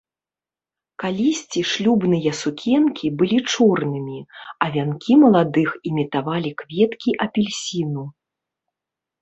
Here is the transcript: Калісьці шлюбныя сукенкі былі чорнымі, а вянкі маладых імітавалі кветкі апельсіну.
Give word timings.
Калісьці 1.01 1.61
шлюбныя 1.71 2.31
сукенкі 2.43 3.11
былі 3.19 3.37
чорнымі, 3.53 4.19
а 4.65 4.71
вянкі 4.77 5.13
маладых 5.25 5.69
імітавалі 5.91 6.51
кветкі 6.63 7.11
апельсіну. 7.29 8.03